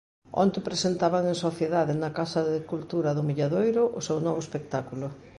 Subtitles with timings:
[0.43, 5.07] Onte presentaban en sociedade na Casa de Cultura do Milladoiro o seu novo espectáculo.